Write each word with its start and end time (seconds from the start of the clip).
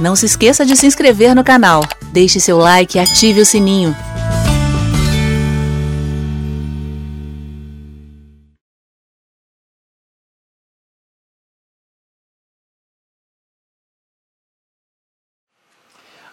Não 0.00 0.16
se 0.16 0.24
esqueça 0.24 0.64
de 0.64 0.74
se 0.74 0.86
inscrever 0.86 1.34
no 1.34 1.44
canal, 1.44 1.82
deixe 2.10 2.40
seu 2.40 2.56
like 2.56 2.96
e 2.96 3.00
ative 3.00 3.42
o 3.42 3.44
sininho. 3.44 3.94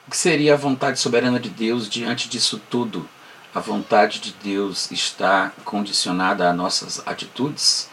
O 0.07 0.11
que 0.11 0.15
seria 0.15 0.54
a 0.54 0.57
vontade 0.57 0.97
soberana 0.97 1.38
de 1.38 1.49
Deus 1.49 1.89
diante 1.89 2.29
disso 2.29 2.61
tudo? 2.70 3.05
A 3.54 3.59
vontade 3.59 4.21
de 4.21 4.34
Deus 4.41 4.89
está 4.91 5.52
condicionada 5.65 6.49
a 6.49 6.54
nossas 6.54 7.05
atitudes? 7.05 7.89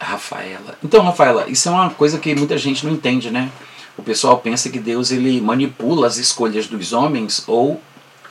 Rafaela. 0.00 0.78
Então, 0.82 1.02
Rafaela, 1.02 1.44
isso 1.46 1.68
é 1.68 1.72
uma 1.72 1.90
coisa 1.90 2.18
que 2.18 2.34
muita 2.34 2.56
gente 2.56 2.86
não 2.86 2.92
entende, 2.94 3.30
né? 3.30 3.52
O 3.96 4.02
pessoal 4.02 4.38
pensa 4.38 4.68
que 4.68 4.78
Deus 4.78 5.10
ele 5.10 5.40
manipula 5.40 6.06
as 6.06 6.18
escolhas 6.18 6.66
dos 6.66 6.92
homens 6.92 7.42
ou 7.46 7.80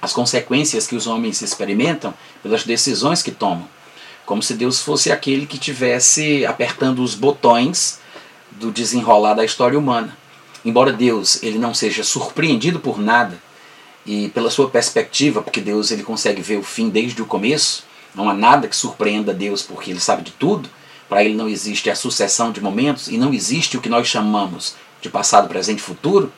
as 0.02 0.14
consequências 0.14 0.86
que 0.86 0.96
os 0.96 1.08
homens 1.08 1.42
experimentam 1.42 2.14
pelas 2.44 2.64
decisões 2.64 3.24
que 3.24 3.32
tomam. 3.32 3.68
Como 4.26 4.44
se 4.44 4.54
Deus 4.54 4.80
fosse 4.80 5.12
aquele 5.12 5.46
que 5.46 5.58
tivesse 5.58 6.46
apertando 6.46 7.02
os 7.02 7.16
botões 7.16 8.00
do 8.52 8.72
desenrolar 8.72 9.34
da 9.34 9.46
história 9.46 9.78
humana. 9.78 10.16
Embora 10.64 10.94
Deus 10.94 11.42
ele 11.44 11.58
não 11.58 11.74
seja 11.74 12.04
surpreendido 12.04 12.80
por 12.80 13.00
nada 13.00 13.38
e 14.06 14.30
pela 14.30 14.52
sua 14.52 14.70
perspectiva, 14.70 15.42
porque 15.42 15.62
Deus 15.62 15.90
ele 15.90 16.04
consegue 16.04 16.42
ver 16.42 16.58
o 16.58 16.64
fim 16.64 16.90
desde 16.90 17.22
o 17.22 17.26
começo, 17.26 17.84
não 18.14 18.30
há 18.30 18.34
nada 18.34 18.68
que 18.68 18.76
surpreenda 18.76 19.34
Deus 19.34 19.62
porque 19.62 19.92
ele 19.92 20.00
sabe 20.00 20.24
de 20.24 20.32
tudo. 20.32 20.70
Para 21.10 21.24
ele 21.24 21.36
não 21.36 21.48
existe 21.48 21.90
a 21.90 21.96
sucessão 21.96 22.52
de 22.52 22.62
momentos 22.62 23.08
e 23.10 23.18
não 23.18 23.34
existe 23.34 23.78
o 23.78 23.82
que 23.82 23.90
nós 23.90 24.08
chamamos 24.08 24.76
de 25.06 25.12
passado, 25.12 25.48
presente 25.48 25.80
e 25.80 25.82
futuro, 25.82 26.32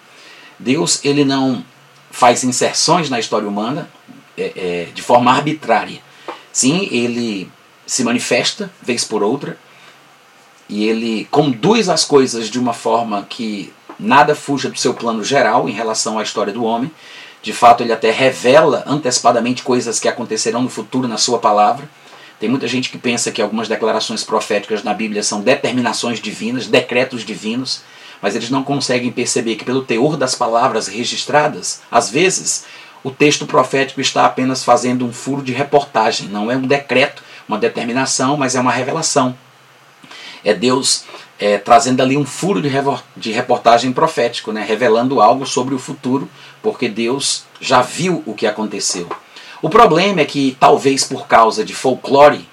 Deus 0.59 1.03
ele 1.03 1.23
não 1.23 1.63
faz 2.11 2.43
inserções 2.43 3.09
na 3.09 3.19
história 3.19 3.47
humana 3.47 3.89
é, 4.37 4.51
é, 4.55 4.87
de 4.93 5.01
forma 5.01 5.31
arbitrária. 5.31 6.01
Sim, 6.51 6.87
ele 6.91 7.49
se 7.85 8.03
manifesta 8.03 8.71
vez 8.81 9.03
por 9.03 9.23
outra 9.23 9.57
e 10.67 10.85
ele 10.85 11.27
conduz 11.31 11.89
as 11.89 12.03
coisas 12.03 12.49
de 12.49 12.59
uma 12.59 12.73
forma 12.73 13.25
que 13.29 13.73
nada 13.99 14.35
fuja 14.35 14.69
do 14.69 14.77
seu 14.77 14.93
plano 14.93 15.23
geral 15.23 15.69
em 15.69 15.71
relação 15.71 16.19
à 16.19 16.23
história 16.23 16.51
do 16.51 16.63
homem. 16.63 16.91
De 17.41 17.53
fato, 17.53 17.81
ele 17.81 17.93
até 17.93 18.11
revela 18.11 18.83
antecipadamente 18.85 19.63
coisas 19.63 19.99
que 19.99 20.07
acontecerão 20.07 20.61
no 20.61 20.69
futuro 20.69 21.07
na 21.07 21.17
sua 21.17 21.39
palavra. 21.39 21.89
Tem 22.39 22.49
muita 22.49 22.67
gente 22.67 22.89
que 22.89 22.97
pensa 22.97 23.31
que 23.31 23.41
algumas 23.41 23.67
declarações 23.67 24.23
proféticas 24.23 24.83
na 24.83 24.93
Bíblia 24.93 25.23
são 25.23 25.41
determinações 25.41 26.19
divinas, 26.19 26.67
decretos 26.67 27.23
divinos 27.23 27.81
mas 28.21 28.35
eles 28.35 28.49
não 28.49 28.63
conseguem 28.63 29.11
perceber 29.11 29.55
que, 29.55 29.65
pelo 29.65 29.83
teor 29.83 30.17
das 30.17 30.35
palavras 30.35 30.87
registradas, 30.87 31.81
às 31.91 32.09
vezes 32.09 32.65
o 33.03 33.11
texto 33.11 33.45
profético 33.45 34.01
está 34.01 34.25
apenas 34.25 34.63
fazendo 34.63 35.05
um 35.05 35.13
furo 35.13 35.41
de 35.41 35.53
reportagem, 35.53 36.27
não 36.27 36.51
é 36.51 36.57
um 36.57 36.67
decreto, 36.67 37.23
uma 37.47 37.57
determinação, 37.57 38.35
mas 38.35 38.55
é 38.55 38.59
uma 38.59 38.71
revelação. 38.71 39.37
É 40.43 40.53
Deus 40.53 41.05
é, 41.39 41.57
trazendo 41.57 42.01
ali 42.01 42.17
um 42.17 42.25
furo 42.25 42.61
de, 42.61 42.69
de 43.15 43.31
reportagem 43.31 43.91
profético, 43.93 44.51
né, 44.51 44.63
revelando 44.67 45.21
algo 45.21 45.45
sobre 45.45 45.75
o 45.75 45.79
futuro, 45.79 46.29
porque 46.61 46.89
Deus 46.89 47.45
já 47.61 47.81
viu 47.81 48.23
o 48.25 48.33
que 48.33 48.47
aconteceu. 48.47 49.07
O 49.61 49.69
problema 49.69 50.21
é 50.21 50.25
que, 50.25 50.57
talvez 50.59 51.03
por 51.03 51.27
causa 51.27 51.63
de 51.63 51.73
folclore, 51.73 52.47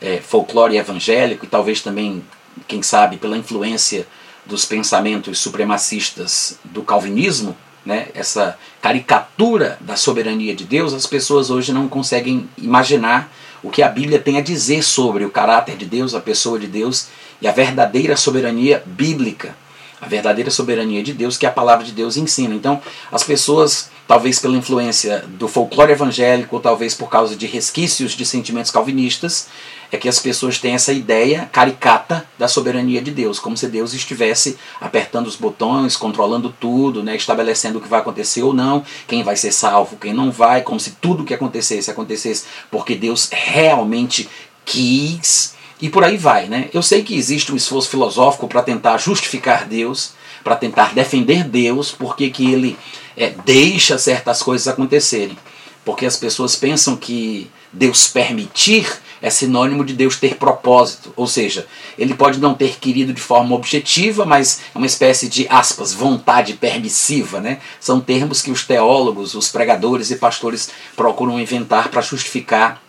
é, 0.00 0.18
folclore 0.18 0.76
evangélico, 0.76 1.44
e 1.44 1.48
talvez 1.48 1.80
também, 1.80 2.22
quem 2.68 2.82
sabe, 2.82 3.16
pela 3.16 3.36
influência 3.36 4.06
dos 4.46 4.64
pensamentos 4.64 5.38
supremacistas 5.38 6.58
do 6.64 6.82
calvinismo, 6.82 7.56
né, 7.84 8.08
essa 8.14 8.58
caricatura 8.82 9.78
da 9.80 9.96
soberania 9.96 10.54
de 10.54 10.64
Deus, 10.64 10.92
as 10.92 11.06
pessoas 11.06 11.50
hoje 11.50 11.72
não 11.72 11.88
conseguem 11.88 12.48
imaginar 12.58 13.32
o 13.62 13.70
que 13.70 13.82
a 13.82 13.88
Bíblia 13.88 14.18
tem 14.18 14.38
a 14.38 14.42
dizer 14.42 14.82
sobre 14.82 15.24
o 15.24 15.30
caráter 15.30 15.76
de 15.76 15.84
Deus, 15.84 16.14
a 16.14 16.20
pessoa 16.20 16.58
de 16.58 16.66
Deus 16.66 17.08
e 17.40 17.48
a 17.48 17.52
verdadeira 17.52 18.16
soberania 18.16 18.82
bíblica, 18.84 19.56
a 20.00 20.06
verdadeira 20.06 20.50
soberania 20.50 21.02
de 21.02 21.12
Deus 21.12 21.38
que 21.38 21.46
a 21.46 21.50
palavra 21.50 21.84
de 21.84 21.92
Deus 21.92 22.16
ensina. 22.16 22.54
Então, 22.54 22.80
as 23.10 23.22
pessoas, 23.22 23.90
talvez 24.06 24.38
pela 24.38 24.56
influência 24.56 25.24
do 25.26 25.48
folclore 25.48 25.92
evangélico, 25.92 26.60
talvez 26.60 26.94
por 26.94 27.08
causa 27.08 27.34
de 27.34 27.46
resquícios 27.46 28.12
de 28.12 28.24
sentimentos 28.24 28.70
calvinistas, 28.70 29.48
é 29.90 29.96
que 29.96 30.08
as 30.08 30.18
pessoas 30.18 30.58
têm 30.58 30.74
essa 30.74 30.92
ideia 30.92 31.48
caricata 31.52 32.26
da 32.38 32.48
soberania 32.48 33.00
de 33.00 33.10
Deus, 33.10 33.38
como 33.38 33.56
se 33.56 33.68
Deus 33.68 33.94
estivesse 33.94 34.58
apertando 34.80 35.26
os 35.26 35.36
botões, 35.36 35.96
controlando 35.96 36.54
tudo, 36.60 37.02
né, 37.02 37.16
estabelecendo 37.16 37.78
o 37.78 37.80
que 37.80 37.88
vai 37.88 38.00
acontecer 38.00 38.42
ou 38.42 38.52
não, 38.52 38.84
quem 39.06 39.22
vai 39.22 39.36
ser 39.36 39.52
salvo, 39.52 39.96
quem 39.96 40.12
não 40.12 40.30
vai, 40.30 40.62
como 40.62 40.80
se 40.80 40.92
tudo 41.00 41.24
que 41.24 41.34
acontecesse 41.34 41.90
acontecesse 41.90 42.44
porque 42.70 42.94
Deus 42.94 43.28
realmente 43.32 44.28
quis 44.64 45.54
e 45.80 45.90
por 45.90 46.02
aí 46.02 46.16
vai, 46.16 46.46
né? 46.46 46.70
Eu 46.72 46.82
sei 46.82 47.02
que 47.02 47.14
existe 47.14 47.52
um 47.52 47.56
esforço 47.56 47.90
filosófico 47.90 48.48
para 48.48 48.62
tentar 48.62 48.96
justificar 48.96 49.66
Deus, 49.66 50.12
para 50.46 50.54
tentar 50.54 50.94
defender 50.94 51.42
Deus, 51.42 51.90
porque 51.90 52.30
que 52.30 52.52
ele 52.52 52.78
é, 53.16 53.34
deixa 53.44 53.98
certas 53.98 54.40
coisas 54.40 54.68
acontecerem. 54.68 55.36
Porque 55.84 56.06
as 56.06 56.16
pessoas 56.16 56.54
pensam 56.54 56.96
que 56.96 57.50
Deus 57.72 58.06
permitir 58.06 58.86
é 59.20 59.28
sinônimo 59.28 59.84
de 59.84 59.92
Deus 59.92 60.20
ter 60.20 60.36
propósito, 60.36 61.12
ou 61.16 61.26
seja, 61.26 61.66
ele 61.98 62.14
pode 62.14 62.38
não 62.38 62.54
ter 62.54 62.78
querido 62.78 63.12
de 63.12 63.20
forma 63.20 63.56
objetiva, 63.56 64.24
mas 64.24 64.60
é 64.72 64.78
uma 64.78 64.86
espécie 64.86 65.28
de 65.28 65.48
aspas, 65.48 65.92
vontade 65.92 66.52
permissiva, 66.52 67.40
né? 67.40 67.58
São 67.80 67.98
termos 67.98 68.40
que 68.40 68.52
os 68.52 68.64
teólogos, 68.64 69.34
os 69.34 69.48
pregadores 69.48 70.12
e 70.12 70.16
pastores 70.16 70.70
procuram 70.94 71.40
inventar 71.40 71.88
para 71.88 72.02
justificar 72.02 72.80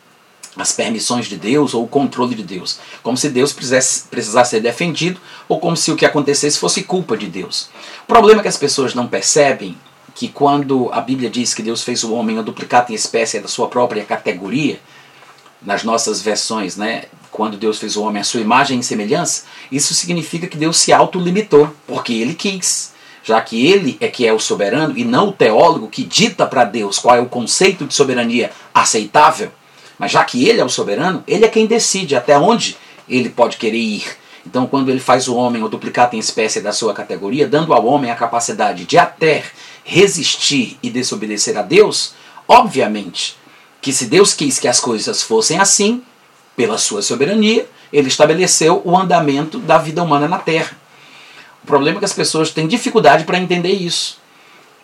as 0.57 0.71
permissões 0.71 1.27
de 1.27 1.37
Deus 1.37 1.73
ou 1.73 1.83
o 1.83 1.87
controle 1.87 2.35
de 2.35 2.43
Deus, 2.43 2.79
como 3.03 3.15
se 3.15 3.29
Deus 3.29 3.53
precisasse, 3.53 4.49
ser 4.49 4.59
defendido 4.59 5.19
ou 5.47 5.59
como 5.59 5.77
se 5.77 5.91
o 5.91 5.95
que 5.95 6.05
acontecesse 6.05 6.57
fosse 6.57 6.83
culpa 6.83 7.15
de 7.15 7.27
Deus. 7.27 7.69
O 8.03 8.07
problema 8.07 8.41
é 8.41 8.43
que 8.43 8.47
as 8.47 8.57
pessoas 8.57 8.93
não 8.93 9.07
percebem 9.07 9.77
que 10.15 10.27
quando 10.27 10.89
a 10.91 10.99
Bíblia 10.99 11.29
diz 11.29 11.53
que 11.53 11.61
Deus 11.61 11.83
fez 11.83 12.03
o 12.03 12.13
homem 12.13 12.39
a 12.39 12.41
duplicata 12.41 12.91
em 12.91 12.95
espécie 12.95 13.39
da 13.39 13.47
sua 13.47 13.67
própria 13.67 14.03
categoria, 14.03 14.79
nas 15.61 15.83
nossas 15.83 16.21
versões, 16.21 16.75
né, 16.75 17.05
quando 17.31 17.57
Deus 17.57 17.77
fez 17.77 17.95
o 17.95 18.03
homem 18.03 18.21
à 18.21 18.23
sua 18.23 18.41
imagem 18.41 18.79
e 18.79 18.83
semelhança, 18.83 19.43
isso 19.71 19.93
significa 19.93 20.47
que 20.47 20.57
Deus 20.57 20.77
se 20.77 20.91
autolimitou, 20.91 21.69
porque 21.85 22.13
ele 22.13 22.33
quis. 22.33 22.95
Já 23.23 23.41
que 23.41 23.67
ele 23.67 23.97
é 23.99 24.07
que 24.07 24.25
é 24.25 24.31
o 24.31 24.39
soberano 24.39 24.97
e 24.97 25.03
não 25.03 25.29
o 25.29 25.33
teólogo 25.33 25.89
que 25.89 26.03
dita 26.03 26.45
para 26.45 26.63
Deus 26.63 26.97
qual 26.97 27.15
é 27.15 27.19
o 27.19 27.27
conceito 27.27 27.85
de 27.85 27.93
soberania 27.93 28.51
aceitável, 28.73 29.51
mas 29.97 30.11
já 30.11 30.23
que 30.23 30.47
ele 30.47 30.61
é 30.61 30.65
o 30.65 30.69
soberano, 30.69 31.23
ele 31.27 31.45
é 31.45 31.49
quem 31.49 31.65
decide 31.65 32.15
até 32.15 32.37
onde 32.37 32.77
ele 33.07 33.29
pode 33.29 33.57
querer 33.57 33.77
ir. 33.77 34.05
Então, 34.45 34.65
quando 34.65 34.89
ele 34.89 34.99
faz 34.99 35.27
o 35.27 35.35
homem 35.35 35.63
o 35.63 35.67
duplicado 35.67 36.15
em 36.15 36.19
espécie 36.19 36.61
da 36.61 36.71
sua 36.71 36.93
categoria, 36.93 37.47
dando 37.47 37.73
ao 37.73 37.85
homem 37.85 38.09
a 38.09 38.15
capacidade 38.15 38.85
de 38.85 38.97
até 38.97 39.43
resistir 39.83 40.77
e 40.81 40.89
desobedecer 40.89 41.57
a 41.57 41.61
Deus, 41.61 42.13
obviamente 42.47 43.35
que 43.81 43.93
se 43.93 44.05
Deus 44.05 44.33
quis 44.33 44.59
que 44.59 44.67
as 44.67 44.79
coisas 44.79 45.21
fossem 45.21 45.59
assim, 45.59 46.01
pela 46.55 46.77
sua 46.77 47.01
soberania, 47.01 47.69
ele 47.93 48.07
estabeleceu 48.07 48.81
o 48.83 48.97
andamento 48.97 49.59
da 49.59 49.77
vida 49.77 50.01
humana 50.03 50.27
na 50.27 50.39
Terra. 50.39 50.75
O 51.63 51.67
problema 51.67 51.97
é 51.97 51.99
que 51.99 52.05
as 52.05 52.13
pessoas 52.13 52.49
têm 52.49 52.67
dificuldade 52.67 53.23
para 53.23 53.37
entender 53.37 53.71
isso. 53.71 54.17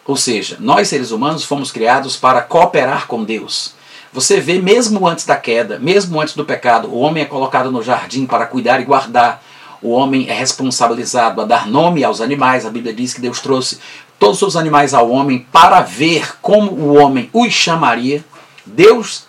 Ou 0.05 0.15
seja, 0.15 0.57
nós 0.59 0.89
seres 0.89 1.11
humanos 1.11 1.43
fomos 1.43 1.71
criados 1.71 2.15
para 2.15 2.41
cooperar 2.41 3.07
com 3.07 3.23
Deus. 3.23 3.73
Você 4.13 4.39
vê, 4.39 4.59
mesmo 4.59 5.07
antes 5.07 5.25
da 5.25 5.35
queda, 5.35 5.79
mesmo 5.79 6.21
antes 6.21 6.35
do 6.35 6.45
pecado, 6.45 6.87
o 6.87 6.99
homem 6.99 7.23
é 7.23 7.25
colocado 7.25 7.71
no 7.71 7.81
jardim 7.81 8.27
para 8.27 8.45
cuidar 8.45 8.79
e 8.79 8.85
guardar. 8.85 9.43
O 9.81 9.89
homem 9.89 10.29
é 10.29 10.33
responsabilizado 10.33 11.41
a 11.41 11.45
dar 11.45 11.67
nome 11.67 12.03
aos 12.03 12.21
animais. 12.21 12.63
A 12.63 12.69
Bíblia 12.69 12.93
diz 12.93 13.11
que 13.11 13.19
Deus 13.19 13.41
trouxe 13.41 13.79
todos 14.19 14.39
os 14.43 14.55
animais 14.55 14.93
ao 14.93 15.09
homem 15.09 15.45
para 15.51 15.81
ver 15.81 16.37
como 16.43 16.71
o 16.71 16.95
homem 16.95 17.27
os 17.33 17.51
chamaria. 17.51 18.23
Deus 18.63 19.25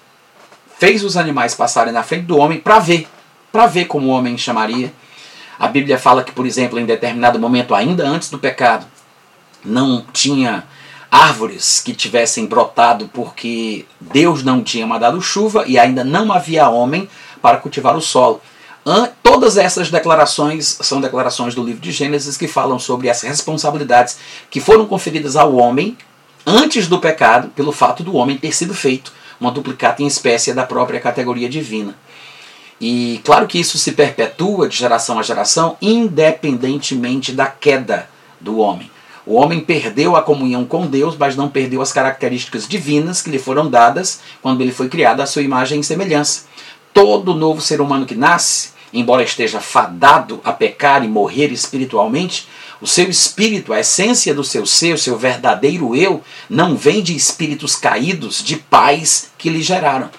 fez 0.79 1.03
os 1.03 1.17
animais 1.17 1.55
passarem 1.55 1.93
na 1.93 2.03
frente 2.03 2.27
do 2.27 2.37
homem 2.37 2.61
para 2.61 2.79
ver, 2.79 3.09
para 3.51 3.67
ver 3.67 3.87
como 3.87 4.09
o 4.09 4.11
homem 4.11 4.37
chamaria. 4.37 4.93
A 5.59 5.67
Bíblia 5.67 5.99
fala 5.99 6.23
que, 6.23 6.33
por 6.33 6.45
exemplo, 6.45 6.79
em 6.79 6.85
determinado 6.85 7.39
momento, 7.39 7.75
ainda 7.75 8.07
antes 8.07 8.29
do 8.29 8.39
pecado, 8.39 8.87
não 9.65 10.05
tinha 10.13 10.65
árvores 11.15 11.79
que 11.79 11.95
tivessem 11.95 12.45
brotado 12.45 13.09
porque 13.13 13.85
Deus 14.01 14.43
não 14.43 14.65
tinha 14.65 14.85
mandado 14.85 15.23
chuva 15.23 15.63
e 15.65 15.79
ainda 15.79 16.03
não 16.03 16.33
havia 16.33 16.69
homem 16.69 17.09
para 17.41 17.59
cultivar 17.59 17.97
o 17.97 18.01
solo. 18.01 18.41
Todas 19.23 19.57
essas 19.57 19.91
declarações 19.91 20.77
são 20.83 21.01
declarações 21.01 21.55
do 21.55 21.63
livro 21.63 21.81
de 21.81 21.93
Gênesis 21.93 22.37
que 22.37 22.49
falam 22.49 22.81
sobre 22.81 23.09
as 23.09 23.23
responsabilidades 23.23 24.19
que 24.51 24.61
foram 24.61 24.87
conferidas 24.87 25.37
ao 25.37 25.55
homem 25.55 25.97
antes 26.45 26.89
do 26.89 26.99
pecado, 26.99 27.49
pelo 27.51 27.71
fato 27.71 28.03
do 28.03 28.17
homem 28.17 28.37
ter 28.37 28.53
sido 28.53 28.75
feito 28.75 29.13
uma 29.41 29.53
duplicata 29.53 30.03
em 30.03 30.07
espécie 30.07 30.53
da 30.53 30.65
própria 30.65 30.99
categoria 30.99 31.49
divina. 31.49 31.95
E 32.81 33.21
claro 33.25 33.47
que 33.47 33.61
isso 33.61 33.79
se 33.79 33.93
perpetua 33.93 34.69
de 34.69 34.77
geração 34.77 35.19
a 35.19 35.23
geração, 35.23 35.77
independentemente 35.81 37.31
da 37.31 37.47
queda 37.47 38.09
do 38.41 38.59
homem. 38.59 38.91
O 39.27 39.37
homem 39.37 39.61
perdeu 39.61 40.17
a 40.17 40.23
comunhão 40.23 40.65
com 40.67 40.87
Deus, 40.87 41.17
mas 41.17 41.35
não 41.35 41.49
perdeu 41.49 41.81
as 41.81 41.93
características 41.93 42.69
divinas 42.69 43.23
que 43.23 43.31
lhe 43.31 43.39
foram 43.39 43.71
dadas 43.71 44.21
quando 44.43 44.61
ele 44.61 44.73
foi 44.73 44.89
criado 44.89 45.21
à 45.21 45.27
sua 45.27 45.43
imagem 45.43 45.81
e 45.81 45.85
semelhança. 45.85 46.45
Todo 46.93 47.35
novo 47.35 47.61
ser 47.61 47.81
humano 47.81 48.05
que 48.05 48.15
nasce, 48.15 48.71
embora 48.93 49.23
esteja 49.23 49.61
fadado 49.61 50.41
a 50.45 50.53
pecar 50.53 51.03
e 51.05 51.09
morrer 51.09 51.51
espiritualmente, 51.51 52.47
o 52.83 52.87
seu 52.87 53.09
espírito, 53.09 53.73
a 53.73 53.81
essência 53.81 54.35
do 54.35 54.45
seu 54.45 54.67
ser, 54.67 54.95
o 54.95 54.99
seu 54.99 55.17
verdadeiro 55.17 55.97
eu, 55.97 56.23
não 56.51 56.77
vem 56.77 57.03
de 57.03 57.17
espíritos 57.17 57.75
caídos, 57.75 58.45
de 58.45 58.57
pais 58.57 59.31
que 59.39 59.49
lhe 59.49 59.63
geraram. 59.63 60.11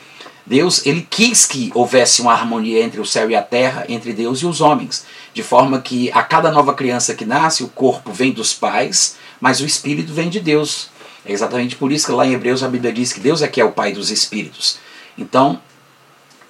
Deus, 0.45 0.86
ele 0.86 1.06
quis 1.09 1.45
que 1.45 1.71
houvesse 1.74 2.21
uma 2.21 2.31
harmonia 2.31 2.83
entre 2.83 3.01
o 3.01 3.06
céu 3.06 3.30
e 3.31 3.36
a 3.36 3.42
terra, 3.42 3.86
entre 3.89 4.13
Deus 4.13 4.39
e 4.39 4.45
os 4.45 4.62
homens, 4.62 5.06
de 5.33 5.42
forma 5.42 5.81
que 5.81 6.12
a 6.12 6.21
cada 6.21 6.51
nova 6.51 6.74
criança 6.74 7.15
que 7.15 7.25
nasce, 7.25 7.63
o 7.63 7.68
corpo 7.68 8.12
vem 8.12 8.31
dos 8.31 8.53
pais, 8.53 9.18
mas 9.42 9.59
o 9.59 9.65
espírito 9.65 10.13
vem 10.13 10.30
de 10.30 10.39
Deus. 10.39 10.89
É 11.25 11.33
exatamente 11.33 11.75
por 11.75 11.92
isso 11.92 12.06
que 12.06 12.12
lá 12.12 12.27
em 12.27 12.33
Hebreus 12.33 12.62
a 12.62 12.68
Bíblia 12.68 12.94
diz 12.94 13.12
que 13.12 13.19
Deus 13.19 13.42
é 13.42 13.47
que 13.47 13.59
é 13.59 13.65
o 13.65 13.71
pai 13.71 13.92
dos 13.92 14.12
espíritos. 14.12 14.77
Então, 15.18 15.59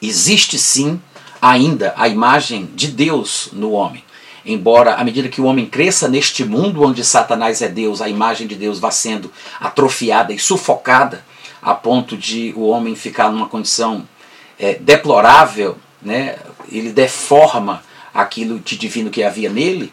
existe 0.02 0.60
sim 0.60 1.00
ainda 1.42 1.94
a 1.96 2.10
imagem 2.10 2.70
de 2.76 2.88
Deus 2.88 3.50
no 3.54 3.72
homem. 3.72 4.04
Embora, 4.46 4.96
à 4.96 5.04
medida 5.04 5.30
que 5.30 5.42
o 5.42 5.46
homem 5.46 5.66
cresça 5.66 6.08
neste 6.08 6.44
mundo 6.44 6.84
onde 6.84 7.04
Satanás 7.04 7.62
é 7.62 7.68
Deus, 7.68 8.02
a 8.02 8.10
imagem 8.10 8.46
de 8.46 8.56
Deus 8.56 8.78
vá 8.78 8.92
sendo 8.92 9.32
atrofiada 9.60 10.34
e 10.34 10.38
sufocada, 10.38 11.26
a 11.66 11.74
ponto 11.74 12.16
de 12.16 12.54
o 12.56 12.68
homem 12.68 12.96
ficar 12.96 13.32
numa 13.32 13.50
condição 13.50 14.08
é, 14.60 14.76
deplorável, 14.76 15.76
né? 16.00 16.38
ele 16.72 16.92
deforma 16.92 17.82
aquilo 18.14 18.60
de 18.60 18.78
divino 18.78 19.10
que 19.10 19.24
havia 19.24 19.50
nele, 19.50 19.92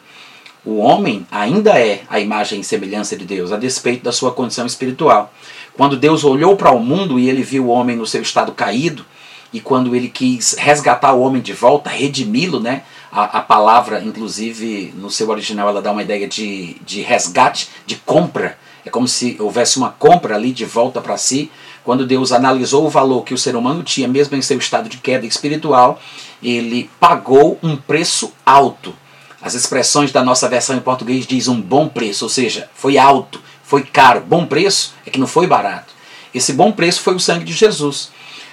o 0.65 0.77
homem 0.77 1.27
ainda 1.31 1.81
é 1.81 2.03
a 2.11 2.21
imagem 2.21 2.61
e 2.61 2.65
semelhança 2.65 3.17
de 3.17 3.25
Deus, 3.25 3.51
a 3.51 3.57
despeito 3.57 4.05
da 4.05 4.13
sua 4.13 4.33
condição 4.33 4.67
espiritual. 4.67 5.33
Quando 5.75 5.97
Deus 5.97 6.25
olhou 6.25 6.57
para 6.57 6.71
o 6.71 6.79
mundo 6.79 7.19
e 7.19 7.29
ele 7.29 7.43
viu 7.43 7.65
o 7.65 7.71
homem 7.71 7.97
no 7.97 8.07
seu 8.07 8.21
estado 8.21 8.53
caído, 8.53 9.05
e 9.51 9.59
quando 9.59 9.97
ele 9.97 10.09
quis 10.09 10.55
resgatar 10.59 11.15
o 11.15 11.21
homem 11.21 11.43
de 11.43 11.53
volta, 11.53 11.91
redimi-lo, 11.91 12.61
né? 12.61 12.85
A, 13.11 13.39
a, 13.39 13.41
palavra, 13.43 14.03
inclusive, 14.03 14.95
no 14.97 15.11
seu 15.11 15.29
original, 15.29 15.69
ela 15.69 15.83
dá 15.83 15.93
uma 15.93 16.03
ideia 16.03 16.27
de, 16.27 16.77
de 16.87 17.03
resgate, 17.03 17.69
de 17.85 17.97
compra. 17.97 18.59
É 18.85 18.91
como 18.91 19.07
se 19.07 19.37
houvesse 19.39 19.77
uma 19.77 19.91
compra 19.91 20.35
ali 20.35 20.53
de 20.53 20.65
volta 20.65 21.01
para 21.01 21.17
si. 21.17 21.51
Quando 21.85 22.07
Deus 22.07 22.33
analisou 22.33 22.87
o 22.87 22.91
valor 22.91 23.23
que 23.23 23.35
o 23.35 23.39
ser 23.39 23.57
humano 23.57 23.83
tinha, 23.83 24.09
mesmo 24.09 24.37
em 24.37 24.43
seu 24.43 24.59
estado 24.59 24.89
de 24.89 24.99
queda 24.99 25.27
espiritual, 25.27 26.01
ele 26.43 26.91
pagou 26.99 27.59
um 27.63 27.77
preço 27.77 28.33
alto. 28.45 28.95
As 29.41 29.55
expressões 29.55 30.13
da 30.13 30.25
nossa 30.25 30.49
versão 30.49 30.77
em 30.77 30.81
português 30.81 31.27
diz 31.27 31.49
um 31.49 31.61
bom 31.61 31.89
preço, 31.89 32.25
ou 32.25 32.29
seja, 32.29 32.71
foi 32.75 32.97
alto, 32.97 33.41
foi 33.65 33.83
caro. 33.83 34.21
Bom 34.21 34.47
preço 34.47 34.95
é 35.05 35.11
que 35.11 35.19
não 35.19 35.27
foi 35.27 35.47
barato. 35.47 35.93
Esse 36.33 36.53
bom 36.53 36.71
preço 36.71 37.01
foi 37.01 37.15
o 37.15 37.21
sangue 37.21 37.45
de 37.45 37.53
Jesus 37.53 38.11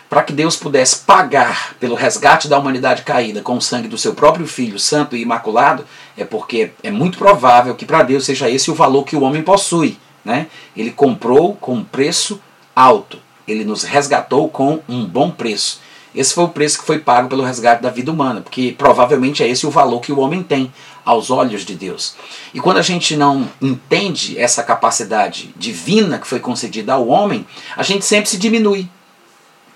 para 0.09 0.23
que 0.23 0.33
Deus 0.33 0.55
pudesse 0.55 0.97
pagar 0.97 1.75
pelo 1.79 1.93
resgate 1.93 2.47
da 2.47 2.57
humanidade 2.57 3.03
caída 3.03 3.41
com 3.41 3.55
o 3.55 3.61
sangue 3.61 3.87
do 3.87 3.97
seu 3.97 4.15
próprio 4.15 4.47
Filho, 4.47 4.79
santo 4.79 5.15
e 5.15 5.21
imaculado, 5.21 5.85
é 6.17 6.25
porque 6.25 6.71
é 6.81 6.89
muito 6.89 7.19
provável 7.19 7.75
que 7.75 7.85
para 7.85 8.01
Deus 8.01 8.25
seja 8.25 8.49
esse 8.49 8.71
o 8.71 8.75
valor 8.75 9.03
que 9.03 9.15
o 9.15 9.21
homem 9.21 9.43
possui. 9.43 9.99
Né? 10.23 10.47
Ele 10.75 10.91
comprou 10.91 11.55
com 11.55 11.75
um 11.75 11.83
preço 11.83 12.41
alto, 12.75 13.17
ele 13.47 13.63
nos 13.63 13.83
resgatou 13.83 14.49
com 14.49 14.81
um 14.87 15.05
bom 15.05 15.31
preço. 15.31 15.79
Esse 16.13 16.33
foi 16.33 16.43
o 16.43 16.49
preço 16.49 16.79
que 16.79 16.85
foi 16.85 16.99
pago 16.99 17.29
pelo 17.29 17.43
resgate 17.43 17.83
da 17.83 17.89
vida 17.89 18.11
humana, 18.11 18.41
porque 18.41 18.73
provavelmente 18.77 19.43
é 19.43 19.47
esse 19.47 19.67
o 19.67 19.71
valor 19.71 20.01
que 20.01 20.11
o 20.11 20.19
homem 20.19 20.41
tem 20.41 20.71
aos 21.05 21.29
olhos 21.29 21.63
de 21.63 21.75
Deus. 21.75 22.15
E 22.53 22.59
quando 22.59 22.77
a 22.77 22.81
gente 22.81 23.15
não 23.15 23.47
entende 23.61 24.37
essa 24.39 24.63
capacidade 24.63 25.53
divina 25.55 26.17
que 26.17 26.27
foi 26.27 26.39
concedida 26.39 26.93
ao 26.93 27.07
homem, 27.07 27.45
a 27.75 27.83
gente 27.83 28.05
sempre 28.05 28.29
se 28.29 28.37
diminui. 28.37 28.89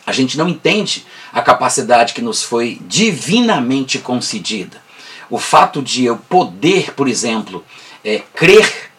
A 0.05 0.11
gente 0.11 0.37
não 0.37 0.49
entende 0.49 1.05
a 1.31 1.41
capacidade 1.41 2.13
que 2.13 2.21
nos 2.21 2.43
foi 2.43 2.79
divinamente 2.87 3.99
concedida. 3.99 4.81
O 5.29 5.37
fato 5.37 5.81
de 5.81 6.03
eu 6.03 6.17
poder, 6.17 6.93
por 6.93 7.07
exemplo, 7.07 7.63
é, 8.03 8.21
crer, 8.35 8.91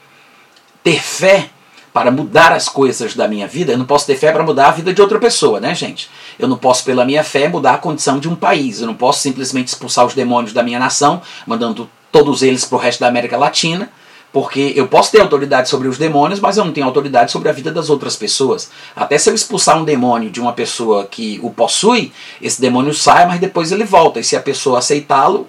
ter 0.84 1.02
fé 1.02 1.50
para 1.92 2.10
mudar 2.10 2.52
as 2.52 2.68
coisas 2.68 3.14
da 3.14 3.26
minha 3.26 3.46
vida, 3.48 3.72
eu 3.72 3.78
não 3.78 3.84
posso 3.84 4.06
ter 4.06 4.16
fé 4.16 4.30
para 4.30 4.42
mudar 4.42 4.68
a 4.68 4.72
vida 4.72 4.92
de 4.92 5.00
outra 5.00 5.18
pessoa, 5.18 5.60
né, 5.60 5.74
gente? 5.74 6.10
Eu 6.38 6.46
não 6.46 6.56
posso, 6.56 6.84
pela 6.84 7.04
minha 7.04 7.24
fé, 7.24 7.48
mudar 7.48 7.74
a 7.74 7.78
condição 7.78 8.18
de 8.18 8.28
um 8.28 8.34
país. 8.34 8.80
Eu 8.80 8.86
não 8.86 8.94
posso 8.94 9.20
simplesmente 9.20 9.68
expulsar 9.68 10.04
os 10.04 10.14
demônios 10.14 10.52
da 10.52 10.62
minha 10.62 10.78
nação, 10.78 11.22
mandando 11.46 11.88
todos 12.12 12.42
eles 12.42 12.64
para 12.64 12.76
o 12.76 12.80
resto 12.80 13.00
da 13.00 13.08
América 13.08 13.36
Latina 13.36 13.90
porque 14.34 14.72
eu 14.74 14.88
posso 14.88 15.12
ter 15.12 15.20
autoridade 15.20 15.68
sobre 15.68 15.86
os 15.86 15.96
demônios, 15.96 16.40
mas 16.40 16.56
eu 16.56 16.64
não 16.64 16.72
tenho 16.72 16.84
autoridade 16.84 17.30
sobre 17.30 17.48
a 17.48 17.52
vida 17.52 17.70
das 17.70 17.88
outras 17.88 18.16
pessoas. 18.16 18.68
Até 18.96 19.16
se 19.16 19.30
eu 19.30 19.34
expulsar 19.34 19.78
um 19.78 19.84
demônio 19.84 20.28
de 20.28 20.40
uma 20.40 20.52
pessoa 20.52 21.06
que 21.06 21.38
o 21.40 21.50
possui, 21.50 22.12
esse 22.42 22.60
demônio 22.60 22.92
sai, 22.92 23.28
mas 23.28 23.38
depois 23.38 23.70
ele 23.70 23.84
volta. 23.84 24.18
E 24.18 24.24
se 24.24 24.34
a 24.34 24.40
pessoa 24.40 24.80
aceitá-lo, 24.80 25.46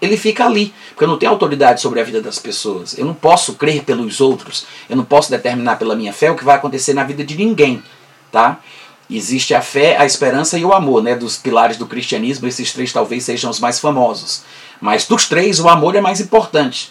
ele 0.00 0.16
fica 0.16 0.44
ali. 0.44 0.74
Porque 0.90 1.04
eu 1.04 1.08
não 1.08 1.18
tenho 1.18 1.32
autoridade 1.32 1.80
sobre 1.80 2.00
a 2.00 2.04
vida 2.04 2.20
das 2.20 2.38
pessoas. 2.38 2.96
Eu 2.98 3.04
não 3.04 3.14
posso 3.14 3.54
crer 3.54 3.84
pelos 3.84 4.20
outros. 4.20 4.66
Eu 4.88 4.96
não 4.96 5.04
posso 5.04 5.30
determinar 5.30 5.76
pela 5.76 5.96
minha 5.96 6.12
fé 6.12 6.30
o 6.30 6.36
que 6.36 6.44
vai 6.44 6.56
acontecer 6.56 6.94
na 6.94 7.04
vida 7.04 7.24
de 7.24 7.36
ninguém. 7.36 7.82
Tá? 8.30 8.60
Existe 9.08 9.54
a 9.54 9.62
fé, 9.62 9.96
a 9.96 10.04
esperança 10.04 10.58
e 10.58 10.64
o 10.64 10.72
amor, 10.72 11.02
né? 11.02 11.14
Dos 11.14 11.36
pilares 11.36 11.76
do 11.76 11.86
cristianismo, 11.86 12.48
esses 12.48 12.72
três 12.72 12.92
talvez 12.92 13.24
sejam 13.24 13.50
os 13.50 13.60
mais 13.60 13.78
famosos. 13.78 14.42
Mas 14.80 15.06
dos 15.06 15.26
três, 15.28 15.60
o 15.60 15.68
amor 15.68 15.94
é 15.94 16.00
mais 16.00 16.20
importante. 16.20 16.90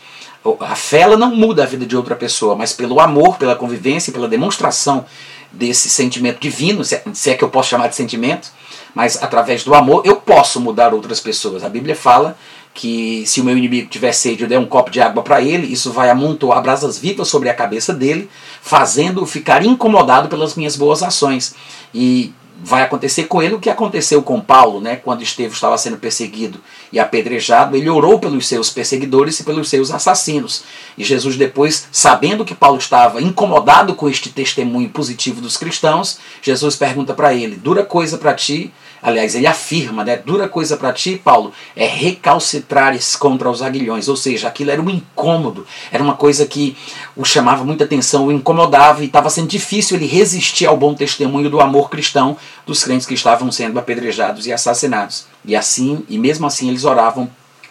A 0.61 0.75
fé 0.75 0.99
ela 0.99 1.17
não 1.17 1.35
muda 1.35 1.63
a 1.63 1.65
vida 1.65 1.85
de 1.85 1.97
outra 1.97 2.15
pessoa, 2.15 2.55
mas 2.55 2.71
pelo 2.71 2.99
amor, 2.99 3.37
pela 3.37 3.55
convivência, 3.55 4.13
pela 4.13 4.27
demonstração 4.27 5.05
desse 5.51 5.89
sentimento 5.89 6.39
divino, 6.39 6.83
se 6.83 6.95
é, 6.95 7.03
é 7.33 7.33
que 7.35 7.43
eu 7.43 7.49
posso 7.49 7.69
chamar 7.69 7.87
de 7.87 7.95
sentimento, 7.95 8.49
mas 8.93 9.21
através 9.21 9.63
do 9.63 9.73
amor 9.73 10.03
eu 10.05 10.17
posso 10.17 10.59
mudar 10.61 10.93
outras 10.93 11.19
pessoas. 11.19 11.63
A 11.63 11.69
Bíblia 11.69 11.95
fala 11.95 12.37
que 12.75 13.25
se 13.25 13.39
o 13.39 13.43
meu 13.43 13.57
inimigo 13.57 13.89
tiver 13.89 14.11
sede, 14.11 14.43
eu 14.43 14.49
der 14.49 14.59
um 14.59 14.65
copo 14.65 14.91
de 14.91 14.99
água 14.99 15.23
para 15.23 15.41
ele, 15.41 15.65
isso 15.65 15.93
vai 15.93 16.09
amontoar 16.09 16.61
brasas 16.61 16.99
vivas 16.99 17.29
sobre 17.29 17.49
a 17.49 17.53
cabeça 17.53 17.93
dele, 17.93 18.29
fazendo-o 18.61 19.25
ficar 19.25 19.65
incomodado 19.65 20.27
pelas 20.27 20.55
minhas 20.55 20.75
boas 20.75 21.01
ações. 21.01 21.55
E 21.93 22.33
vai 22.61 22.81
acontecer 22.81 23.23
com 23.25 23.41
ele 23.41 23.53
o 23.53 23.59
que 23.59 23.69
aconteceu 23.69 24.21
com 24.21 24.41
Paulo, 24.41 24.81
né? 24.81 24.97
quando 24.97 25.21
Estevão 25.21 25.53
estava 25.53 25.77
sendo 25.77 25.97
perseguido 25.97 26.59
e 26.91 26.99
apedrejado, 26.99 27.77
ele 27.77 27.89
orou 27.89 28.19
pelos 28.19 28.45
seus 28.45 28.69
perseguidores 28.69 29.39
e 29.39 29.43
pelos 29.43 29.69
seus 29.69 29.89
assassinos. 29.89 30.63
E 30.97 31.03
Jesus, 31.03 31.37
depois, 31.37 31.87
sabendo 31.93 32.43
que 32.43 32.53
Paulo 32.53 32.77
estava 32.77 33.21
incomodado 33.21 33.95
com 33.95 34.09
este 34.09 34.29
testemunho 34.29 34.89
positivo 34.89 35.39
dos 35.39 35.55
cristãos, 35.55 36.19
Jesus 36.41 36.75
pergunta 36.75 37.13
para 37.13 37.33
ele: 37.33 37.55
dura 37.55 37.85
coisa 37.85 38.17
para 38.17 38.33
ti 38.33 38.73
Aliás, 39.05 39.35
ele 39.35 39.45
afirma, 39.45 40.03
né? 40.03 40.17
Dura 40.17 40.49
coisa 40.49 40.75
para 40.75 40.91
ti, 40.91 41.21
Paulo, 41.23 41.53
é 41.75 41.85
recalcitrares 41.85 43.15
contra 43.15 43.47
os 43.47 43.61
aguilhões. 43.61 44.07
Ou 44.07 44.15
seja, 44.15 44.47
aquilo 44.47 44.71
era 44.71 44.81
um 44.81 44.89
incômodo, 44.89 45.63
era 45.91 46.01
uma 46.01 46.15
coisa 46.15 46.43
que 46.47 46.75
o 47.15 47.23
chamava 47.23 47.63
muita 47.63 47.83
atenção, 47.83 48.25
o 48.25 48.31
incomodava 48.31 49.03
e 49.03 49.05
estava 49.05 49.29
sendo 49.29 49.47
difícil 49.47 49.95
ele 49.95 50.07
resistir 50.07 50.65
ao 50.65 50.75
bom 50.75 50.95
testemunho 50.95 51.51
do 51.51 51.61
amor 51.61 51.91
cristão 51.91 52.35
dos 52.65 52.83
crentes 52.83 53.05
que 53.05 53.13
estavam 53.13 53.51
sendo 53.51 53.77
apedrejados 53.77 54.47
e 54.47 54.51
assassinados. 54.51 55.27
E 55.45 55.55
assim, 55.55 56.03
e 56.09 56.17
mesmo 56.17 56.47
assim, 56.47 56.69
eles 56.69 56.83
oravam 56.83 57.29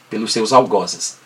pelos 0.08 0.32
seus 0.32 0.52
algozes. 0.52 1.18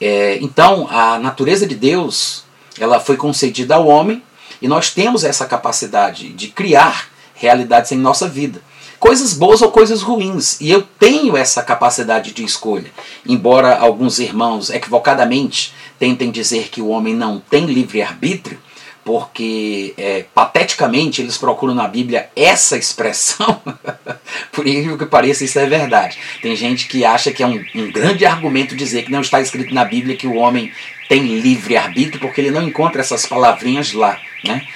É, 0.00 0.38
então, 0.40 0.88
a 0.90 1.18
natureza 1.18 1.66
de 1.66 1.74
Deus, 1.74 2.44
ela 2.78 2.98
foi 2.98 3.18
concedida 3.18 3.74
ao 3.74 3.86
homem 3.86 4.22
e 4.62 4.66
nós 4.66 4.88
temos 4.88 5.22
essa 5.22 5.44
capacidade 5.44 6.30
de 6.30 6.48
criar 6.48 7.10
realidades 7.34 7.92
em 7.92 7.98
nossa 7.98 8.26
vida 8.26 8.69
coisas 9.00 9.32
boas 9.32 9.62
ou 9.62 9.72
coisas 9.72 10.02
ruins. 10.02 10.60
E 10.60 10.70
eu 10.70 10.82
tenho 10.82 11.36
essa 11.36 11.62
capacidade 11.62 12.32
de 12.32 12.44
escolha. 12.44 12.90
Embora 13.26 13.78
alguns 13.78 14.20
irmãos 14.20 14.68
equivocadamente 14.68 15.74
tentem 15.98 16.30
dizer 16.30 16.68
que 16.68 16.82
o 16.82 16.88
homem 16.88 17.14
não 17.14 17.40
tem 17.40 17.64
livre-arbítrio, 17.64 18.60
porque 19.02 19.94
é, 19.96 20.24
pateticamente 20.34 21.22
eles 21.22 21.38
procuram 21.38 21.74
na 21.74 21.88
Bíblia 21.88 22.28
essa 22.36 22.76
expressão, 22.76 23.60
por 24.52 24.66
incrível 24.66 24.98
que 24.98 25.06
pareça, 25.06 25.44
isso 25.44 25.58
é 25.58 25.66
verdade. 25.66 26.18
Tem 26.42 26.54
gente 26.54 26.86
que 26.86 27.04
acha 27.04 27.32
que 27.32 27.42
é 27.42 27.46
um, 27.46 27.64
um 27.74 27.90
grande 27.90 28.26
argumento 28.26 28.76
dizer 28.76 29.04
que 29.04 29.10
não 29.10 29.22
está 29.22 29.40
escrito 29.40 29.74
na 29.74 29.84
Bíblia 29.84 30.16
que 30.16 30.26
o 30.26 30.36
homem 30.36 30.70
tem 31.08 31.22
livre-arbítrio, 31.40 32.20
porque 32.20 32.40
ele 32.40 32.50
não 32.50 32.62
encontra 32.62 33.00
essas 33.00 33.26
palavrinhas 33.26 33.92
lá. 33.94 34.20
Né? 34.44 34.66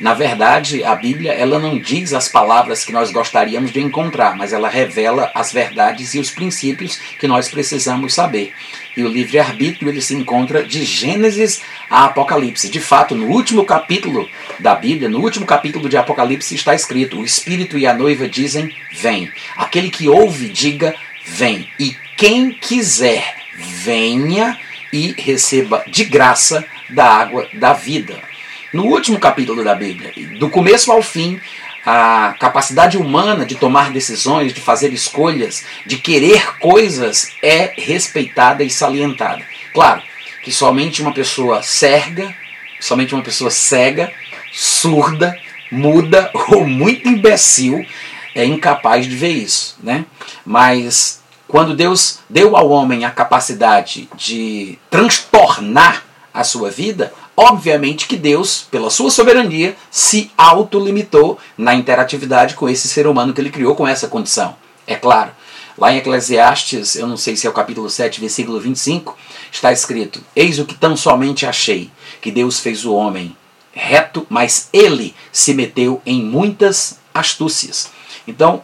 Na 0.00 0.12
verdade, 0.12 0.82
a 0.82 0.94
Bíblia 0.96 1.32
ela 1.32 1.58
não 1.58 1.78
diz 1.78 2.12
as 2.12 2.28
palavras 2.28 2.84
que 2.84 2.92
nós 2.92 3.12
gostaríamos 3.12 3.70
de 3.70 3.80
encontrar, 3.80 4.36
mas 4.36 4.52
ela 4.52 4.68
revela 4.68 5.30
as 5.34 5.52
verdades 5.52 6.14
e 6.14 6.18
os 6.18 6.30
princípios 6.30 6.98
que 7.18 7.28
nós 7.28 7.48
precisamos 7.48 8.12
saber. 8.12 8.52
E 8.96 9.02
o 9.02 9.08
livre-arbítrio 9.08 9.88
ele 9.88 10.00
se 10.00 10.14
encontra 10.14 10.64
de 10.64 10.84
Gênesis 10.84 11.60
a 11.88 12.06
Apocalipse. 12.06 12.68
De 12.68 12.80
fato, 12.80 13.14
no 13.14 13.26
último 13.26 13.64
capítulo 13.64 14.28
da 14.58 14.74
Bíblia, 14.74 15.08
no 15.08 15.20
último 15.20 15.46
capítulo 15.46 15.88
de 15.88 15.96
Apocalipse 15.96 16.54
está 16.54 16.74
escrito: 16.74 17.18
O 17.20 17.24
Espírito 17.24 17.78
e 17.78 17.86
a 17.86 17.94
noiva 17.94 18.28
dizem: 18.28 18.74
Vem. 18.92 19.30
Aquele 19.56 19.90
que 19.90 20.08
ouve, 20.08 20.48
diga: 20.48 20.94
Vem. 21.24 21.68
E 21.78 21.96
quem 22.16 22.50
quiser, 22.50 23.36
venha 23.56 24.58
e 24.92 25.14
receba 25.18 25.84
de 25.88 26.04
graça 26.04 26.64
da 26.88 27.04
água 27.04 27.48
da 27.52 27.72
vida. 27.72 28.33
No 28.74 28.86
último 28.86 29.20
capítulo 29.20 29.62
da 29.62 29.72
Bíblia, 29.72 30.12
do 30.40 30.50
começo 30.50 30.90
ao 30.90 31.00
fim, 31.00 31.40
a 31.86 32.34
capacidade 32.40 32.98
humana 32.98 33.46
de 33.46 33.54
tomar 33.54 33.92
decisões, 33.92 34.52
de 34.52 34.60
fazer 34.60 34.92
escolhas, 34.92 35.64
de 35.86 35.96
querer 35.96 36.58
coisas 36.58 37.30
é 37.40 37.72
respeitada 37.76 38.64
e 38.64 38.70
salientada. 38.70 39.44
Claro 39.72 40.02
que 40.42 40.50
somente 40.50 41.02
uma 41.02 41.12
pessoa 41.12 41.62
cega, 41.62 42.34
somente 42.80 43.14
uma 43.14 43.22
pessoa 43.22 43.48
cega, 43.48 44.12
surda, 44.52 45.38
muda 45.70 46.28
ou 46.50 46.66
muito 46.66 47.08
imbecil 47.08 47.86
é 48.34 48.44
incapaz 48.44 49.06
de 49.06 49.14
ver 49.14 49.30
isso, 49.30 49.78
né? 49.84 50.04
Mas 50.44 51.22
quando 51.46 51.76
Deus 51.76 52.18
deu 52.28 52.56
ao 52.56 52.70
homem 52.70 53.04
a 53.04 53.10
capacidade 53.12 54.08
de 54.16 54.76
transtornar 54.90 56.04
a 56.34 56.42
sua 56.42 56.68
vida, 56.68 57.12
obviamente 57.36 58.06
que 58.06 58.16
Deus, 58.16 58.66
pela 58.70 58.90
sua 58.90 59.10
soberania, 59.10 59.76
se 59.90 60.30
autolimitou 60.36 61.38
na 61.56 61.74
interatividade 61.74 62.54
com 62.54 62.68
esse 62.68 62.88
ser 62.88 63.06
humano 63.06 63.32
que 63.32 63.40
ele 63.40 63.50
criou 63.50 63.74
com 63.74 63.86
essa 63.86 64.08
condição. 64.08 64.56
É 64.86 64.94
claro, 64.94 65.30
lá 65.76 65.92
em 65.92 65.98
Eclesiastes, 65.98 66.96
eu 66.96 67.06
não 67.06 67.16
sei 67.16 67.36
se 67.36 67.46
é 67.46 67.50
o 67.50 67.54
capítulo 67.54 67.88
7, 67.88 68.20
versículo 68.20 68.60
25, 68.60 69.16
está 69.50 69.72
escrito: 69.72 70.20
Eis 70.34 70.58
o 70.58 70.64
que 70.64 70.74
tão 70.74 70.96
somente 70.96 71.46
achei, 71.46 71.90
que 72.20 72.30
Deus 72.30 72.60
fez 72.60 72.84
o 72.84 72.94
homem 72.94 73.36
reto, 73.72 74.26
mas 74.30 74.68
ele 74.72 75.14
se 75.32 75.52
meteu 75.52 76.00
em 76.06 76.22
muitas 76.22 76.98
astúcias. 77.12 77.90
Então, 78.26 78.62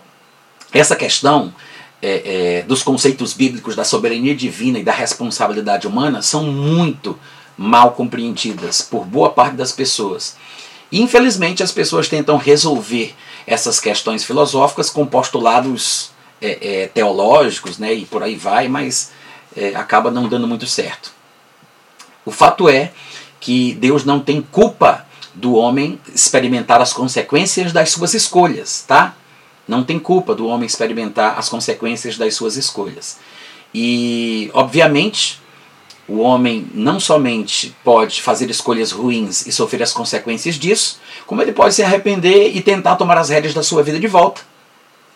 essa 0.72 0.94
questão 0.94 1.52
é, 2.00 2.60
é, 2.60 2.62
dos 2.62 2.82
conceitos 2.82 3.32
bíblicos 3.34 3.74
da 3.74 3.84
soberania 3.84 4.34
divina 4.34 4.78
e 4.78 4.84
da 4.84 4.92
responsabilidade 4.92 5.86
humana 5.86 6.22
são 6.22 6.44
muito 6.44 7.18
mal 7.62 7.92
compreendidas 7.92 8.80
por 8.80 9.04
boa 9.04 9.28
parte 9.28 9.54
das 9.54 9.70
pessoas. 9.70 10.34
E, 10.90 10.98
infelizmente, 11.02 11.62
as 11.62 11.70
pessoas 11.70 12.08
tentam 12.08 12.38
resolver 12.38 13.14
essas 13.46 13.78
questões 13.78 14.24
filosóficas 14.24 14.88
com 14.88 15.04
postulados 15.04 16.10
é, 16.40 16.84
é 16.84 16.86
teológicos 16.86 17.76
né, 17.76 17.92
e 17.92 18.06
por 18.06 18.22
aí 18.22 18.34
vai, 18.34 18.66
mas 18.66 19.12
é, 19.54 19.74
acaba 19.74 20.10
não 20.10 20.26
dando 20.26 20.48
muito 20.48 20.66
certo. 20.66 21.12
O 22.24 22.30
fato 22.30 22.66
é 22.66 22.92
que 23.38 23.74
Deus 23.74 24.06
não 24.06 24.20
tem 24.20 24.40
culpa 24.40 25.04
do 25.34 25.54
homem 25.54 26.00
experimentar 26.14 26.80
as 26.80 26.94
consequências 26.94 27.74
das 27.74 27.90
suas 27.90 28.14
escolhas, 28.14 28.86
tá? 28.88 29.14
Não 29.68 29.84
tem 29.84 29.98
culpa 29.98 30.34
do 30.34 30.46
homem 30.46 30.66
experimentar 30.66 31.38
as 31.38 31.50
consequências 31.50 32.16
das 32.16 32.34
suas 32.34 32.56
escolhas. 32.56 33.18
E, 33.74 34.50
obviamente, 34.54 35.39
o 36.10 36.18
homem 36.18 36.66
não 36.74 36.98
somente 36.98 37.72
pode 37.84 38.20
fazer 38.20 38.50
escolhas 38.50 38.90
ruins 38.90 39.46
e 39.46 39.52
sofrer 39.52 39.80
as 39.80 39.92
consequências 39.92 40.56
disso, 40.56 40.98
como 41.24 41.40
ele 41.40 41.52
pode 41.52 41.72
se 41.72 41.84
arrepender 41.84 42.50
e 42.56 42.60
tentar 42.60 42.96
tomar 42.96 43.16
as 43.16 43.28
rédeas 43.28 43.54
da 43.54 43.62
sua 43.62 43.80
vida 43.84 44.00
de 44.00 44.08
volta. 44.08 44.42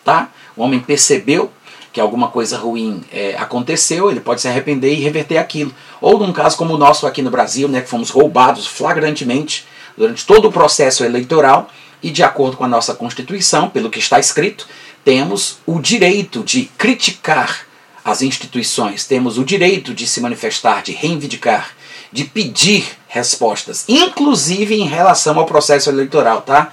Tá? 0.05 0.29
O 0.55 0.63
homem 0.63 0.79
percebeu 0.79 1.51
que 1.91 1.99
alguma 1.99 2.29
coisa 2.29 2.57
ruim 2.57 3.03
é, 3.11 3.35
aconteceu, 3.37 4.09
ele 4.09 4.21
pode 4.21 4.39
se 4.39 4.47
arrepender 4.47 4.93
e 4.93 5.01
reverter 5.01 5.37
aquilo. 5.37 5.73
Ou 5.99 6.17
num 6.17 6.31
caso 6.31 6.55
como 6.55 6.73
o 6.73 6.77
nosso 6.77 7.05
aqui 7.05 7.21
no 7.21 7.29
Brasil, 7.29 7.67
né, 7.67 7.81
que 7.81 7.89
fomos 7.89 8.09
roubados 8.09 8.65
flagrantemente 8.65 9.65
durante 9.97 10.25
todo 10.25 10.47
o 10.47 10.51
processo 10.51 11.03
eleitoral 11.03 11.69
e 12.01 12.09
de 12.09 12.23
acordo 12.23 12.55
com 12.55 12.63
a 12.63 12.69
nossa 12.69 12.93
Constituição, 12.93 13.69
pelo 13.69 13.89
que 13.89 13.99
está 13.99 14.17
escrito, 14.17 14.65
temos 15.03 15.57
o 15.65 15.79
direito 15.79 16.41
de 16.41 16.65
criticar 16.77 17.64
as 18.05 18.21
instituições, 18.21 19.03
temos 19.03 19.39
o 19.39 19.43
direito 19.43 19.91
de 19.91 20.05
se 20.05 20.21
manifestar, 20.21 20.83
de 20.83 20.91
reivindicar, 20.91 21.71
de 22.11 22.23
pedir 22.23 22.85
respostas, 23.07 23.83
inclusive 23.87 24.75
em 24.75 24.85
relação 24.85 25.39
ao 25.39 25.45
processo 25.47 25.89
eleitoral, 25.89 26.43
tá? 26.43 26.71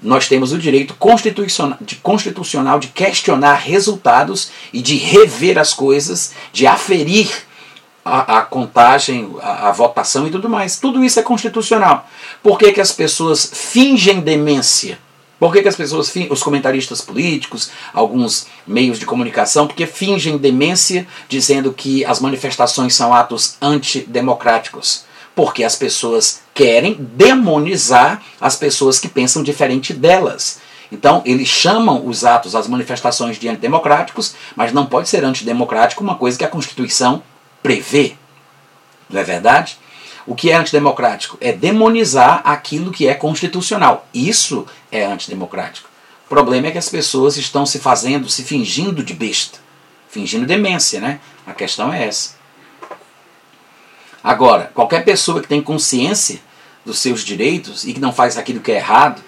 Nós 0.00 0.28
temos 0.28 0.52
o 0.52 0.58
direito 0.58 0.94
constitucional 0.94 2.78
de, 2.78 2.86
questionar 2.86 3.54
resultados 3.56 4.52
e 4.72 4.80
de 4.80 4.94
rever 4.96 5.58
as 5.58 5.74
coisas, 5.74 6.32
de 6.52 6.68
aferir 6.68 7.28
a, 8.04 8.38
a 8.38 8.42
contagem, 8.42 9.34
a, 9.42 9.70
a, 9.70 9.72
votação 9.72 10.28
e 10.28 10.30
tudo 10.30 10.48
mais. 10.48 10.78
Tudo 10.78 11.02
isso 11.02 11.18
é 11.18 11.22
constitucional. 11.24 12.08
Por 12.40 12.56
que, 12.56 12.72
que 12.72 12.80
as 12.80 12.92
pessoas 12.92 13.50
fingem 13.52 14.20
demência? 14.20 15.00
Por 15.38 15.52
que, 15.52 15.62
que 15.62 15.68
as 15.68 15.76
pessoas, 15.76 16.12
os 16.30 16.42
comentaristas 16.42 17.00
políticos, 17.00 17.70
alguns 17.94 18.46
meios 18.66 18.98
de 18.98 19.06
comunicação, 19.06 19.66
porque 19.66 19.86
fingem 19.86 20.36
demência 20.36 21.06
dizendo 21.28 21.72
que 21.72 22.04
as 22.04 22.20
manifestações 22.20 22.94
são 22.94 23.14
atos 23.14 23.56
antidemocráticos? 23.62 25.04
Porque 25.36 25.62
as 25.62 25.76
pessoas 25.76 26.40
querem 26.52 26.94
demonizar 26.98 28.20
as 28.40 28.56
pessoas 28.56 28.98
que 28.98 29.06
pensam 29.06 29.42
diferente 29.42 29.92
delas. 29.92 30.60
Então, 30.90 31.22
eles 31.24 31.46
chamam 31.46 32.04
os 32.04 32.24
atos, 32.24 32.56
as 32.56 32.66
manifestações 32.66 33.38
de 33.38 33.48
antidemocráticos, 33.48 34.34
mas 34.56 34.72
não 34.72 34.86
pode 34.86 35.08
ser 35.08 35.22
antidemocrático 35.22 36.02
uma 36.02 36.16
coisa 36.16 36.36
que 36.36 36.44
a 36.44 36.48
Constituição 36.48 37.22
prevê. 37.62 38.14
Não 39.08 39.20
é 39.20 39.24
verdade? 39.24 39.78
O 40.28 40.34
que 40.34 40.50
é 40.50 40.54
antidemocrático? 40.54 41.38
É 41.40 41.52
demonizar 41.52 42.42
aquilo 42.44 42.92
que 42.92 43.08
é 43.08 43.14
constitucional. 43.14 44.06
Isso 44.12 44.66
é 44.92 45.02
antidemocrático. 45.02 45.88
O 46.26 46.28
problema 46.28 46.66
é 46.66 46.70
que 46.70 46.76
as 46.76 46.90
pessoas 46.90 47.38
estão 47.38 47.64
se 47.64 47.78
fazendo, 47.78 48.28
se 48.28 48.44
fingindo 48.44 49.02
de 49.02 49.14
besta, 49.14 49.58
fingindo 50.10 50.44
demência, 50.44 51.00
né? 51.00 51.18
A 51.46 51.54
questão 51.54 51.90
é 51.90 52.06
essa. 52.06 52.36
Agora, 54.22 54.70
qualquer 54.74 55.02
pessoa 55.02 55.40
que 55.40 55.48
tem 55.48 55.62
consciência 55.62 56.40
dos 56.84 56.98
seus 56.98 57.24
direitos 57.24 57.84
e 57.84 57.94
que 57.94 58.00
não 58.00 58.12
faz 58.12 58.36
aquilo 58.36 58.60
que 58.60 58.70
é 58.70 58.76
errado, 58.76 59.22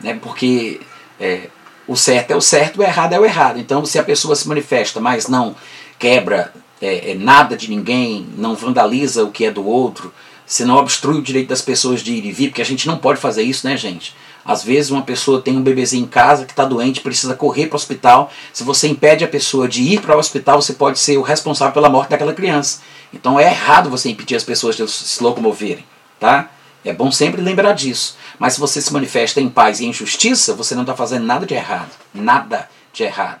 né? 0.00 0.14
Porque 0.14 0.80
é, 1.20 1.50
o 1.86 1.94
certo 1.94 2.30
é 2.30 2.36
o 2.36 2.40
certo, 2.40 2.78
o 2.78 2.82
errado 2.82 3.12
é 3.12 3.20
o 3.20 3.24
errado. 3.26 3.58
Então, 3.58 3.84
se 3.84 3.98
a 3.98 4.02
pessoa 4.02 4.34
se 4.34 4.48
manifesta, 4.48 4.98
mas 4.98 5.28
não 5.28 5.54
quebra 5.98 6.54
é, 6.80 7.10
é, 7.10 7.14
nada 7.14 7.54
de 7.54 7.68
ninguém, 7.68 8.26
não 8.38 8.54
vandaliza 8.54 9.24
o 9.24 9.30
que 9.30 9.44
é 9.44 9.50
do 9.50 9.66
outro, 9.66 10.10
se 10.48 10.64
não 10.64 10.76
obstrui 10.76 11.18
o 11.18 11.22
direito 11.22 11.48
das 11.48 11.60
pessoas 11.60 12.00
de 12.00 12.14
ir 12.14 12.24
e 12.24 12.32
vir, 12.32 12.48
porque 12.48 12.62
a 12.62 12.64
gente 12.64 12.86
não 12.86 12.96
pode 12.96 13.20
fazer 13.20 13.42
isso, 13.42 13.66
né, 13.66 13.76
gente? 13.76 14.16
Às 14.44 14.64
vezes 14.64 14.90
uma 14.90 15.02
pessoa 15.02 15.42
tem 15.42 15.58
um 15.58 15.62
bebezinho 15.62 16.04
em 16.04 16.08
casa 16.08 16.46
que 16.46 16.52
está 16.52 16.64
doente, 16.64 17.02
precisa 17.02 17.34
correr 17.34 17.66
para 17.66 17.74
o 17.74 17.76
hospital. 17.76 18.32
Se 18.50 18.64
você 18.64 18.88
impede 18.88 19.22
a 19.22 19.28
pessoa 19.28 19.68
de 19.68 19.82
ir 19.82 20.00
para 20.00 20.16
o 20.16 20.18
hospital, 20.18 20.62
você 20.62 20.72
pode 20.72 20.98
ser 20.98 21.18
o 21.18 21.22
responsável 21.22 21.74
pela 21.74 21.90
morte 21.90 22.08
daquela 22.08 22.32
criança. 22.32 22.80
Então 23.12 23.38
é 23.38 23.44
errado 23.44 23.90
você 23.90 24.08
impedir 24.08 24.36
as 24.36 24.44
pessoas 24.44 24.74
de 24.74 24.88
se 24.88 25.22
locomoverem, 25.22 25.84
tá? 26.18 26.50
É 26.82 26.94
bom 26.94 27.12
sempre 27.12 27.42
lembrar 27.42 27.74
disso. 27.74 28.16
Mas 28.38 28.54
se 28.54 28.60
você 28.60 28.80
se 28.80 28.90
manifesta 28.90 29.42
em 29.42 29.50
paz 29.50 29.80
e 29.80 29.86
em 29.86 29.92
justiça, 29.92 30.54
você 30.54 30.74
não 30.74 30.82
está 30.82 30.96
fazendo 30.96 31.26
nada 31.26 31.44
de 31.44 31.52
errado. 31.52 31.90
Nada 32.14 32.70
de 32.90 33.02
errado. 33.02 33.40